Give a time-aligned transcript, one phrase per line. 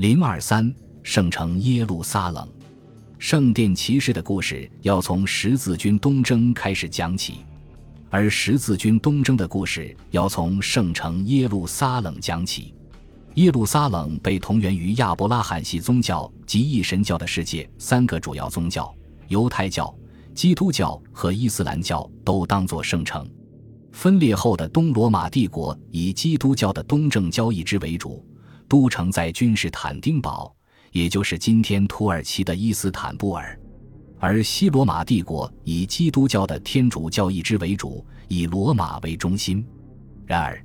[0.00, 2.48] 零二三，圣城耶路撒冷，
[3.18, 7.44] 圣殿骑士的故事要从十字军东征开始讲起，
[8.08, 12.74] 而十字军东征的故事要从圣城耶路撒冷讲起。
[13.34, 18.90] 耶路撒冷被同源于亚伯拉罕系宗教及一神教的世界三个主要宗教——
[19.28, 19.94] 犹太教、
[20.34, 23.30] 基督教和伊斯兰教都当作圣城。
[23.92, 28.24] 分裂后的东罗马帝国以基督教的东正教义之为主，
[28.70, 30.54] 都城在君士坦丁堡，
[30.92, 33.58] 也就是今天土耳其的伊斯坦布尔；
[34.20, 39.66] 而西罗马帝国以基督教的天主教义之为主，以罗马为中心。
[40.24, 40.64] 然而，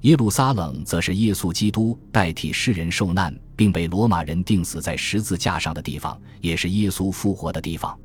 [0.00, 7.96] 耶路撒冷则是耶稣基督代替世人受难，并被罗马人钉死在十字架上的地方，也是耶稣复活的地方。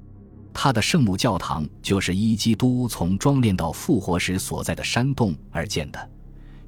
[0.54, 6.10] 他的圣母教堂就是依基督从装殓到复活时所在的山洞而建的。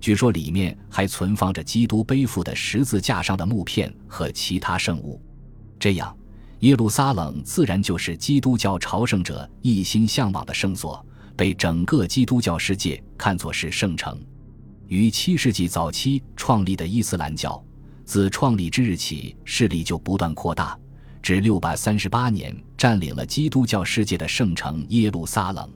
[0.01, 5.21] 据说里面还存放着基督背负的十字架上的木片和其他圣物。
[5.79, 6.17] 这样，
[6.61, 14.19] 耶路撒冷自然就是基督教朝圣者一心向往的圣所，被整个基督教世界看作是圣城。
[14.87, 17.63] 于七世纪早期创立的伊斯兰教，
[18.03, 20.77] 自创立之日起势力就不断扩大，
[21.21, 25.69] 至六百三十八年占领了基督教世界的圣城耶路撒冷。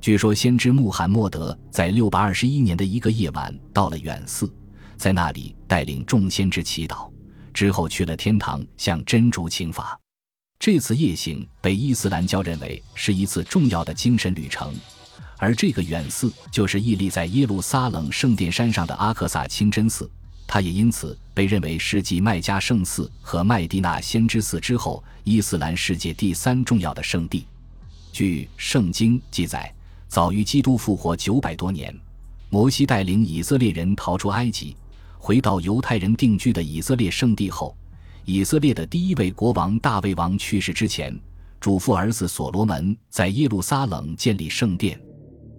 [0.00, 4.50] 据说，先知穆罕默德在六百二十一年的一个夜晚到了远寺，
[4.96, 7.10] 在那里带领众先知祈祷，
[7.52, 9.98] 之后去了天堂向真主请法。
[10.58, 14.74] 这次夜行被伊斯兰教认为是一次重要的精神旅程。
[15.36, 20.10] 而这个远寺就是屹立在耶路撒冷圣殿山上的阿克萨清真寺，
[20.46, 27.46] 它也因此被认为是继麦加圣寺和麦地那先知寺之后，伊斯兰世界第三重要的圣地。
[28.12, 29.72] 据圣经记载，
[30.10, 31.96] 早于基督复活九百多年，
[32.48, 34.76] 摩西带领以色列人逃出埃及，
[35.16, 37.76] 回到犹太人定居的以色列圣地后，
[38.24, 41.16] 以色列的第一位国王大卫王去世之前，
[41.60, 45.00] 嘱咐儿子所罗门在耶路撒冷建立圣殿。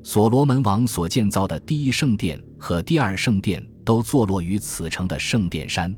[0.03, 5.95] 所罗门王所建造的第一圣殿和第二圣殿都坐落于此城的圣殿山，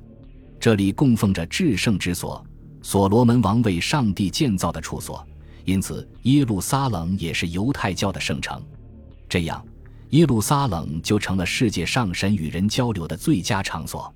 [0.59, 2.46] 这里供奉着至圣之所，
[2.84, 5.28] 所罗门王为上帝建造的处所，
[5.66, 8.62] 因此耶路撒冷也是犹太教的圣城。
[9.29, 9.66] 这样，
[10.09, 14.13] 耶路撒冷就成了世界上神与人交流的最佳场所。